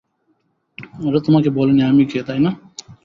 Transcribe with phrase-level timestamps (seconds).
[1.01, 2.51] ওরা তোমাকে বলেনি আমি কে, তাই না?